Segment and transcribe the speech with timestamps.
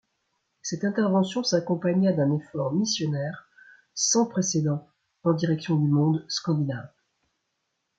[0.63, 3.47] Cette intervention s’accompagna d’un effort missionnaire
[3.93, 4.89] sans précédent
[5.23, 6.89] en direction du monde scandinave.